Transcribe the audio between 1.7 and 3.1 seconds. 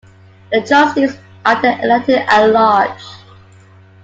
elected at large.